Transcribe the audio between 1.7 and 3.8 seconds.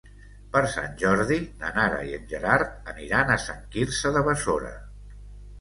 Nara i en Gerard aniran a Sant